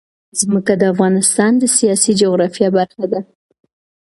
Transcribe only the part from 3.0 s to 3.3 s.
ده.